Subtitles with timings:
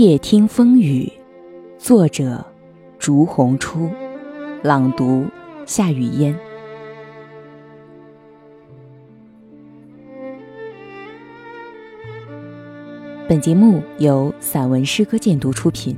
[0.00, 1.12] 夜听风雨，
[1.76, 2.42] 作者：
[2.98, 3.90] 竹红初，
[4.62, 5.26] 朗读：
[5.66, 6.34] 夏雨嫣。
[13.28, 15.94] 本节目由散文诗歌鉴读出品。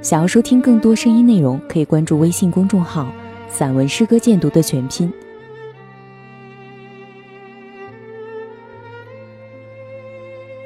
[0.00, 3.12] 想要收听更多声音内容，可以关注微信公众号
[3.50, 5.12] “散文诗歌鉴读”的全拼。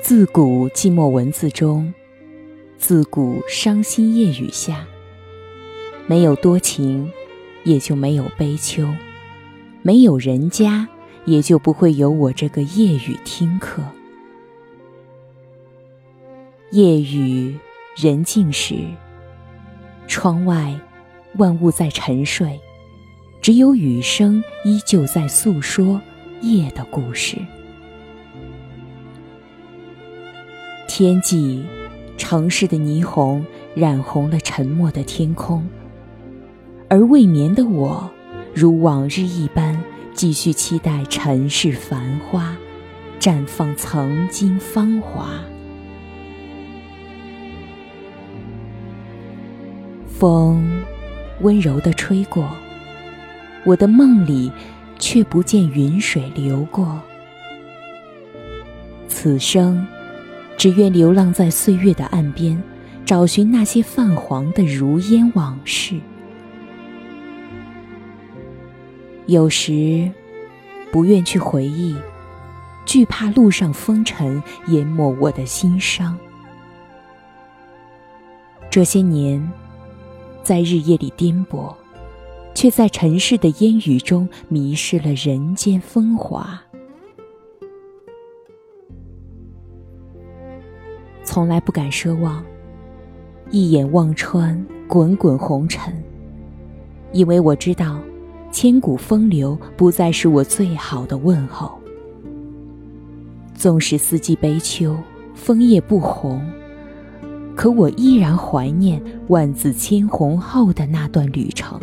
[0.01, 1.93] 自古寂寞文字中。
[2.81, 4.87] 自古伤心夜雨下，
[6.07, 7.13] 没有多情，
[7.63, 8.87] 也就没有悲秋；
[9.83, 10.89] 没有人家，
[11.27, 13.83] 也就不会有我这个夜雨听客。
[16.71, 17.55] 夜雨
[17.97, 18.77] 人静时，
[20.09, 20.75] 窗外
[21.37, 22.59] 万物在沉睡，
[23.43, 26.01] 只有雨声依旧在诉说
[26.41, 27.37] 夜的故事。
[30.89, 31.63] 天际。
[32.21, 33.43] 城市的霓虹
[33.75, 35.67] 染红了沉默的天空，
[36.91, 38.11] 而未眠的我，
[38.55, 42.55] 如往日一般，继续期待尘世繁花，
[43.19, 45.31] 绽放曾经芳华。
[50.07, 50.83] 风
[51.41, 52.47] 温柔地吹过，
[53.65, 54.53] 我的梦里
[54.99, 57.01] 却不见云水流过。
[59.09, 59.87] 此生。
[60.61, 62.63] 只愿流浪在岁月的岸边，
[63.07, 65.99] 找寻那些泛黄的如烟往事。
[69.25, 70.13] 有时
[70.93, 71.97] 不愿去回忆，
[72.85, 76.15] 惧怕路上风尘淹没我的心伤。
[78.69, 79.51] 这些年，
[80.43, 81.75] 在日夜里颠簸，
[82.55, 86.61] 却在尘世的烟雨中迷失了人间风华。
[91.33, 92.45] 从来不敢奢望，
[93.53, 95.95] 一眼望穿滚滚红尘，
[97.13, 98.01] 因为我知道，
[98.51, 101.79] 千古风流不再是我最好的问候。
[103.55, 104.97] 纵使四季悲秋，
[105.33, 106.45] 枫叶不红，
[107.55, 111.81] 可我依然怀念万紫千红后的那段旅程。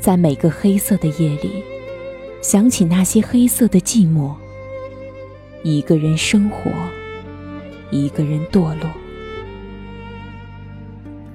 [0.00, 1.62] 在每个黑色的夜里，
[2.40, 4.32] 想起那些黑色的寂寞。
[5.64, 6.70] 一个人生活，
[7.90, 8.90] 一个人堕落。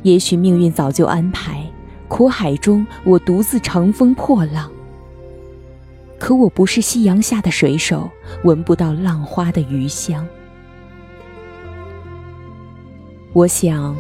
[0.04, 1.66] 也许命运早就安排，
[2.10, 4.70] 苦海中我独自乘风破浪。
[6.20, 8.10] 可我不是夕阳下的水手，
[8.44, 10.28] 闻不到浪花的余香。
[13.32, 13.96] 我想，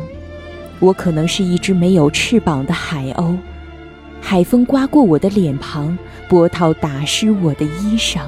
[0.80, 3.38] 我可能是一只没有翅膀的海鸥，
[4.20, 8.24] 海风刮过我的脸庞，波涛打湿我的衣裳。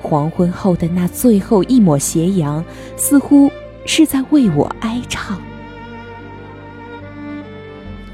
[0.00, 2.64] 黄昏后的那最后一抹斜阳，
[2.96, 3.50] 似乎
[3.84, 5.40] 是在为我哀唱。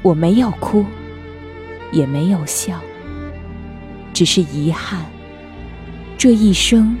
[0.01, 0.85] 我没有哭，
[1.91, 2.79] 也没有笑，
[4.13, 5.05] 只是遗憾，
[6.17, 6.95] 这一生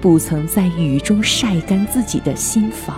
[0.00, 2.96] 不曾在雨中晒干自己的心房。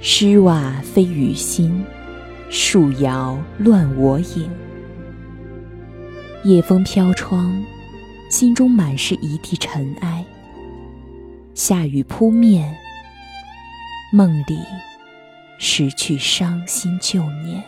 [0.00, 1.84] 诗瓦飞雨心，
[2.48, 4.48] 树摇乱我影。
[6.46, 7.60] 夜风飘窗，
[8.28, 10.24] 心中满是一地尘埃。
[11.54, 12.72] 下雨扑面，
[14.12, 14.56] 梦里
[15.58, 17.60] 失去伤心旧念。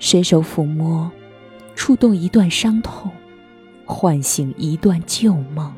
[0.00, 1.08] 伸手抚摸，
[1.76, 3.12] 触动一段伤痛，
[3.84, 5.72] 唤醒一段旧梦。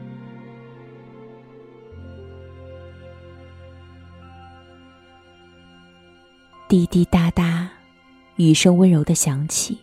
[6.66, 7.68] 滴滴答答，
[8.36, 9.76] 雨声温柔的响起。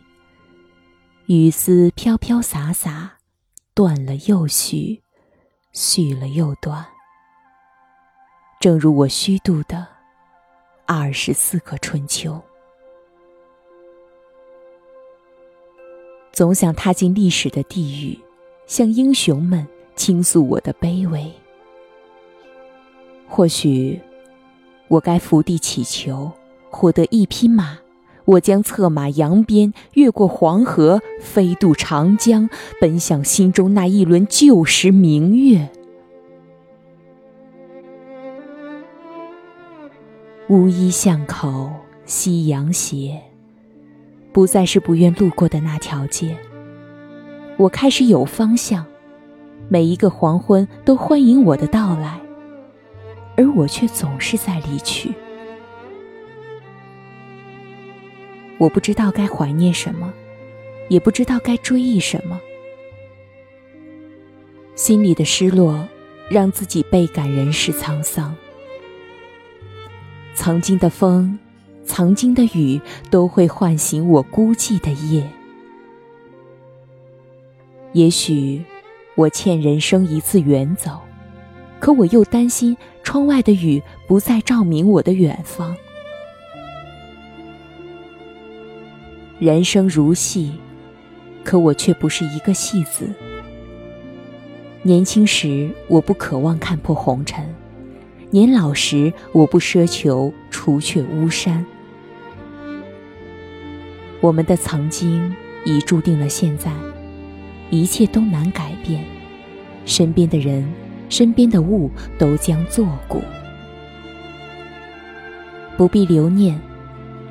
[1.33, 3.13] 雨丝飘飘洒洒，
[3.73, 5.01] 断了又续，
[5.71, 6.85] 续了又断。
[8.59, 9.87] 正如我虚度的
[10.85, 12.37] 二十四个春秋。
[16.33, 18.19] 总想踏进历史的地狱，
[18.67, 21.31] 向英雄们倾诉我的卑微。
[23.25, 23.97] 或许，
[24.89, 26.29] 我该伏地祈求，
[26.69, 27.79] 获得一匹马。
[28.25, 35.69] 我将策马扬鞭，越过黄河，飞渡长江，奔向心中那一轮旧时明月。
[40.49, 41.71] 乌衣巷口，
[42.05, 43.21] 夕阳斜，
[44.33, 46.35] 不再是不愿路过的那条街。
[47.57, 48.85] 我开始有方向，
[49.69, 52.19] 每一个黄昏都欢迎我的到来，
[53.37, 55.13] 而我却总是在离去。
[58.61, 60.13] 我不知道该怀念什么，
[60.87, 62.39] 也不知道该追忆什么。
[64.75, 65.87] 心里的失落，
[66.29, 68.35] 让自己倍感人世沧桑。
[70.35, 71.39] 曾经的风，
[71.85, 72.79] 曾经的雨，
[73.09, 75.27] 都会唤醒我孤寂的夜。
[77.93, 78.63] 也许，
[79.15, 80.99] 我欠人生一次远走，
[81.79, 85.75] 可我又担心窗外的雨不再照明我的远方。
[89.41, 90.51] 人生如戏，
[91.43, 93.09] 可我却不是一个戏子。
[94.83, 97.43] 年轻时，我不渴望看破红尘；
[98.29, 101.65] 年老时，我不奢求除却巫山。
[104.19, 105.35] 我们的曾经，
[105.65, 106.71] 已注定了现在。
[107.71, 109.03] 一切都难改变，
[109.87, 110.71] 身边的人、
[111.09, 111.89] 身边的物
[112.19, 113.23] 都将作古，
[115.77, 116.61] 不必留念，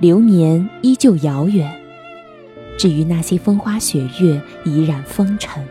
[0.00, 1.79] 流年依旧遥远。
[2.80, 5.62] 至于那些风花雪月，已染风尘。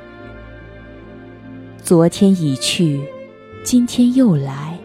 [1.82, 3.04] 昨天已去，
[3.64, 4.78] 今天又来，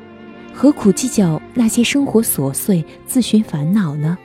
[0.54, 4.16] 何苦计较那些生活琐碎，自寻烦恼呢？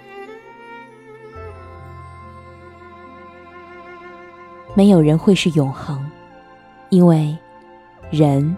[4.74, 6.10] 没有人会是永恒，
[6.88, 7.38] 因为
[8.10, 8.56] 人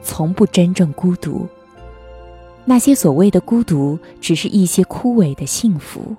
[0.00, 1.46] 从不真正孤独。
[2.64, 6.16] 那些所谓的孤独，只是一些枯萎的幸福。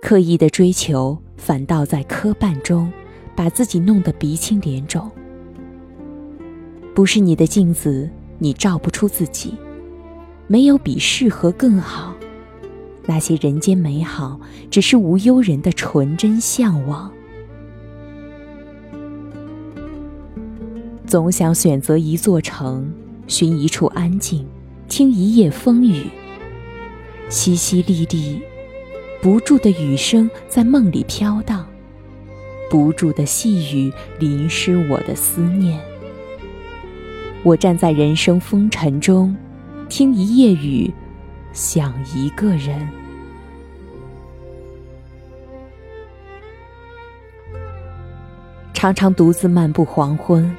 [0.00, 2.90] 刻意的追求，反倒在磕绊中
[3.34, 5.10] 把自己弄得鼻青脸肿。
[6.94, 8.08] 不是你的镜子，
[8.38, 9.54] 你照不出自己。
[10.46, 12.14] 没有比适合更好。
[13.04, 14.40] 那些人间美好，
[14.70, 17.12] 只是无忧人的纯真向往。
[21.06, 22.90] 总想选择一座城，
[23.26, 24.46] 寻一处安静，
[24.88, 26.04] 听一夜风雨。
[27.28, 28.40] 淅淅沥沥，
[29.20, 31.66] 不住的雨声在梦里飘荡，
[32.70, 35.80] 不住的细雨淋湿我的思念。
[37.42, 39.36] 我站在人生风尘中，
[39.88, 40.92] 听一夜雨，
[41.52, 42.88] 想一个人。
[48.72, 50.54] 常常独自漫步黄昏，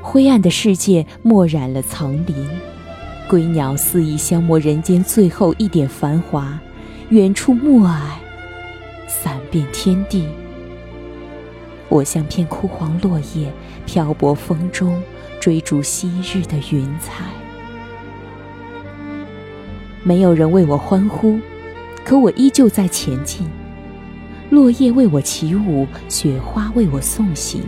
[0.00, 2.48] 灰暗的世界墨染了层林，
[3.28, 6.56] 归鸟肆意消磨人间最后一点繁华，
[7.10, 8.00] 远处暮霭，
[9.06, 10.28] 散遍天地。
[11.88, 13.50] 我像片枯黄落叶，
[13.86, 15.02] 漂泊风中，
[15.40, 17.24] 追逐昔日的云彩。
[20.02, 21.40] 没有人为我欢呼，
[22.04, 23.48] 可我依旧在前进。
[24.50, 27.62] 落叶为我起舞，雪花为我送行。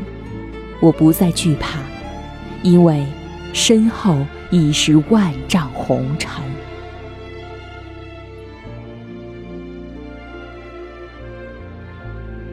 [0.80, 1.78] 我不再惧怕，
[2.62, 3.06] 因为
[3.54, 4.18] 身后
[4.50, 6.42] 已是万丈红尘。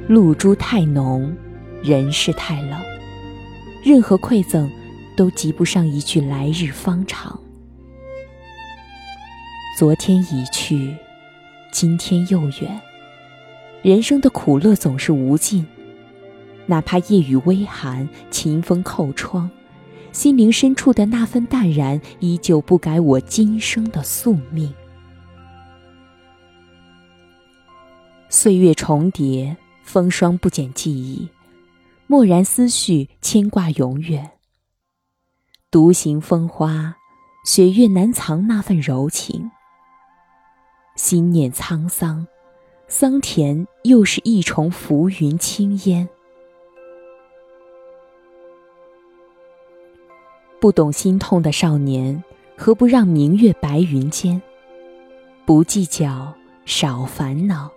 [0.07, 1.36] 露珠太浓，
[1.83, 2.80] 人世太冷，
[3.83, 4.71] 任何馈赠
[5.18, 7.37] 都及不上一句来日方长。
[9.78, 10.95] 昨天已去，
[11.73, 12.81] 今天又远。
[13.81, 15.68] 人生的苦乐总是无尽，
[16.68, 19.49] 哪怕夜雨微寒，晴风叩窗，
[20.14, 24.73] 心灵深处的那份淡然，依旧不改我今生的宿命。
[28.30, 29.56] 岁月重叠，
[29.87, 31.29] 风霜不减记忆，
[32.07, 34.31] 默然思绪，牵挂永远。
[35.71, 36.97] 独行风花，
[37.45, 39.49] 雪月难藏那份柔情，
[40.97, 42.27] 心念沧桑。
[42.89, 46.07] 桑田又是一重浮云轻烟，
[50.59, 52.21] 不懂心痛的少年，
[52.57, 54.41] 何不让明月白云间？
[55.45, 56.33] 不计较，
[56.65, 57.71] 少烦恼，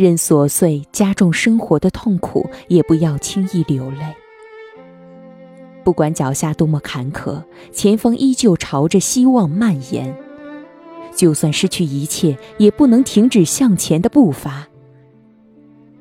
[0.00, 3.98] 任琐碎加重生活的痛苦，也不要轻易流泪。
[5.84, 10.16] 不管脚下多么坎坷，前方依旧朝着希望蔓延。
[11.14, 14.68] 就算失去一切，也不能停止向前的步伐。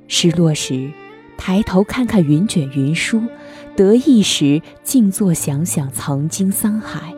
[0.07, 0.89] 失落时，
[1.37, 3.19] 抬头看看云卷云舒；
[3.75, 7.13] 得意时，静坐想想曾经沧海。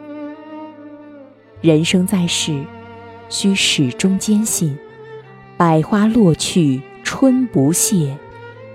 [1.62, 2.60] 人生在世，
[3.30, 4.76] 需始终坚信：
[5.62, 8.18] 百花落去春不谢，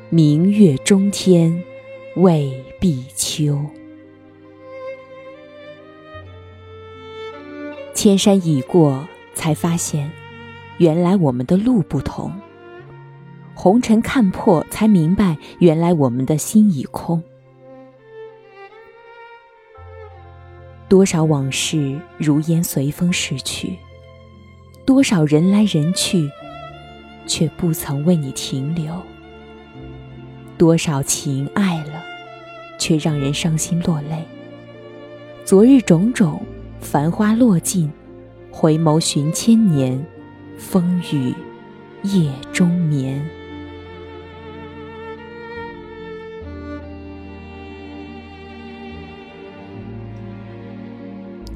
[0.09, 1.61] 明月中天
[2.15, 3.61] 未必秋。
[7.93, 10.09] 千山已过，才发现，
[10.79, 12.31] 原来我们的路不同；
[13.53, 17.21] 红尘看破，才明白，原来我们的心已空。
[20.89, 23.77] 多少往事如烟随风逝去，
[24.85, 26.31] 多少人来人去，
[27.27, 29.03] 却不曾为你停留。
[30.57, 32.03] 多少情爱了，
[32.79, 34.25] 却让人伤心落泪。
[35.45, 36.41] 昨日种种，
[36.81, 37.91] 繁花落尽，
[38.51, 40.03] 回眸寻千年，
[40.57, 41.35] 风雨
[42.03, 43.23] 夜中眠。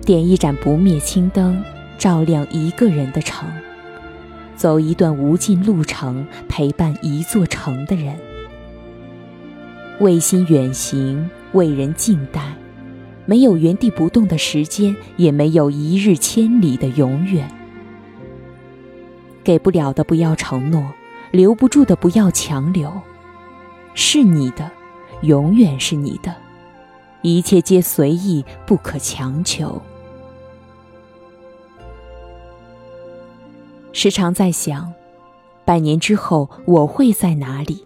[0.05, 1.63] 点一盏不灭青灯，
[1.97, 3.49] 照亮一个人的城。
[4.61, 8.15] 走一段无尽路程，陪伴一座城的人。
[10.01, 12.43] 为心远行，为人静待。
[13.25, 17.51] 没有原地不动的时间，也没有一日千里的永远。
[19.43, 20.93] 给不了的不要承诺，
[21.31, 22.93] 留不住的不要强留。
[23.95, 24.71] 是你的，
[25.23, 26.35] 永远是你的，
[27.23, 29.81] 一切皆随意，不可强求。
[33.93, 34.93] 时常在想，
[35.65, 37.85] 百年之后我会在哪里？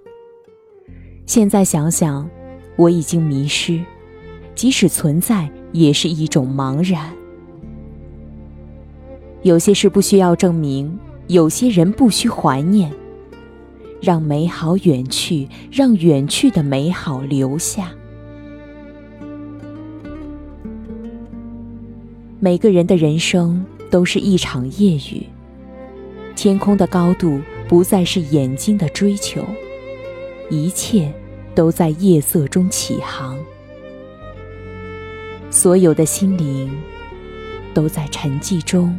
[1.26, 2.28] 现在想想，
[2.76, 3.82] 我已经迷失，
[4.54, 7.10] 即使存在，也是一种茫然。
[9.42, 12.92] 有些事不需要证明，有些人不需怀念。
[14.02, 17.90] 让美好远去，让远去的美好留下。
[22.38, 25.26] 每个人的人生都是一场夜雨，
[26.34, 29.44] 天空的高度不再是眼睛的追求。
[30.50, 31.12] 一切
[31.54, 33.38] 都在夜色中起航，
[35.50, 36.70] 所有的心灵
[37.72, 38.96] 都在沉寂中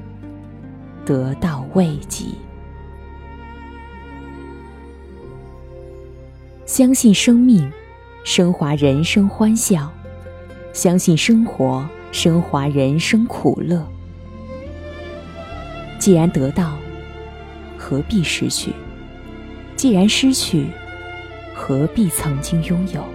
[1.05, 2.25] 得到慰藉。
[6.65, 7.71] 相信生命，
[8.23, 9.87] 升华人生欢笑；
[10.73, 13.87] 相信生活，升华人生苦乐。
[15.99, 16.75] 既然得到，
[17.87, 18.73] 何必失去？
[19.75, 20.65] 既然失去，
[21.53, 23.05] 何必曾经拥有？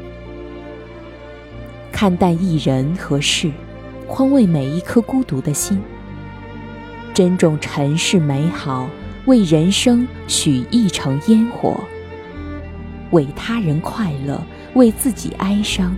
[1.90, 3.50] 看淡一人和事，
[4.06, 5.82] 宽慰每一颗孤独的心。
[7.12, 8.88] 珍重尘世美好，
[9.26, 11.80] 为人生许一程烟火。
[13.10, 14.40] 为他人快乐，
[14.74, 15.92] 为自己哀伤。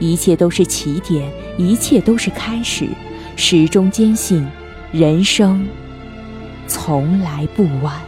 [0.00, 2.88] 一切都是起点，一切都是开始。
[3.36, 4.44] 始终坚信，
[4.90, 5.64] 人生
[6.66, 8.00] 从来不晚。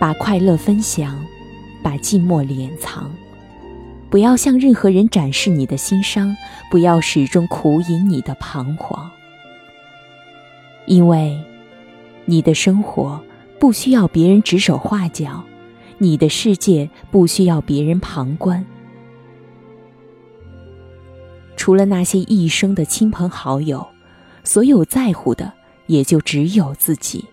[0.00, 1.18] 把快乐分享，
[1.82, 3.10] 把寂寞敛藏。
[4.08, 6.34] 不要向任何人展示你的心伤，
[6.70, 9.10] 不要始终苦饮你的彷徨。
[10.86, 11.38] 因为，
[12.24, 13.20] 你的生活
[13.58, 15.44] 不需要别人指手画脚，
[15.98, 18.64] 你的世界不需要别人旁观。
[21.58, 23.84] 除了那些一生的亲朋好友，
[24.44, 25.52] 所有在乎的
[25.88, 27.26] 也就只有自己。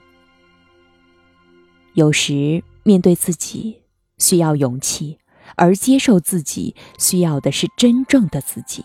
[1.93, 3.83] 有时面对自己
[4.17, 5.19] 需要勇气，
[5.55, 8.83] 而接受自己需要的是真正的自己。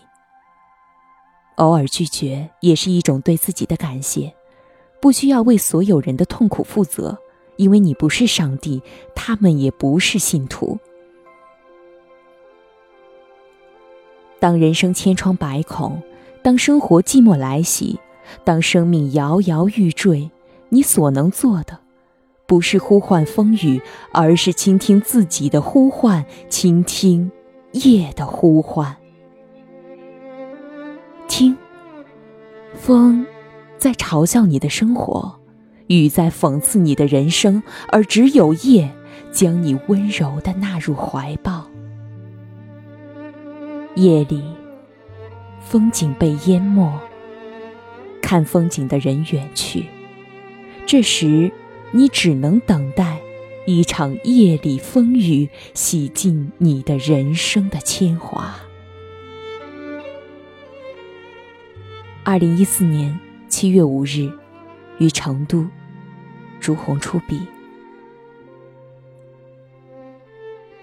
[1.55, 4.33] 偶尔拒绝也是一种对自己的感谢，
[5.01, 7.17] 不需要为所有人的痛苦负责，
[7.57, 8.79] 因为你不是上帝，
[9.15, 10.79] 他们也不是信徒。
[14.41, 16.01] 当人生千疮百孔，
[16.41, 17.99] 当生活寂寞来袭，
[18.43, 20.31] 当生命摇摇欲坠，
[20.69, 21.77] 你所能做的。
[22.47, 23.79] 不是呼唤风雨，
[24.11, 27.31] 而是倾听自己的呼唤，倾听
[27.73, 28.97] 夜的呼唤。
[31.27, 31.55] 听，
[32.73, 33.23] 风
[33.77, 35.39] 在嘲笑你的生活，
[35.85, 38.91] 雨在讽刺你的人生，而只有夜
[39.31, 41.70] 将你温柔的纳入怀抱。
[43.95, 44.43] 夜里，
[45.61, 46.99] 风景被淹没，
[48.21, 49.85] 看风景的人远去，
[50.85, 51.51] 这时。
[51.93, 53.19] 你只能等待
[53.65, 58.55] 一场夜里风雨洗尽你的人生的铅华。
[62.23, 63.19] 二零一四年
[63.49, 64.31] 七月五日，
[64.99, 65.67] 于成都，
[66.61, 67.41] 朱红出笔。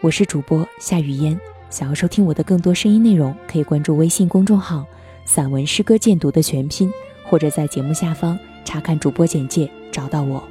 [0.02, 4.86] 我是主播夏雨嫣，想要收听我的更多声音内容，可以关注微信公众号
[5.26, 6.90] “散文诗歌鉴读”的全拼，
[7.24, 10.42] 或者在节目下方查看主播简介找到我。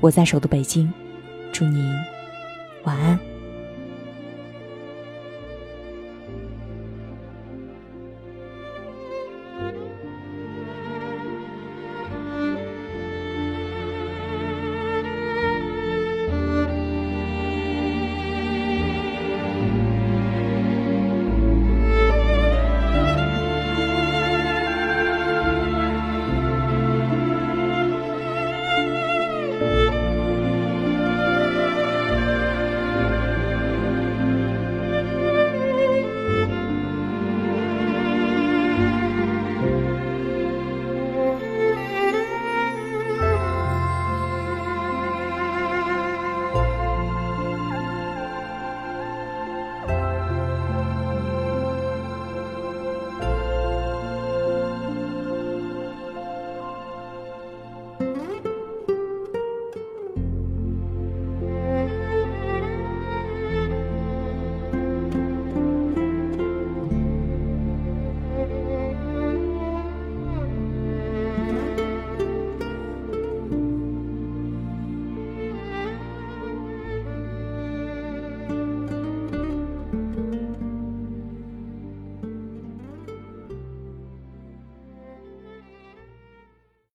[0.00, 0.92] 我在首都北京，
[1.52, 1.94] 祝您
[2.84, 3.29] 晚安。